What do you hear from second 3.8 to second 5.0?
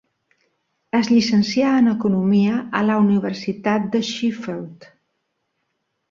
de Sheffield.